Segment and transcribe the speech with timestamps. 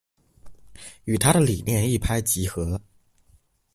[1.03, 2.81] 與她的理念一拍即合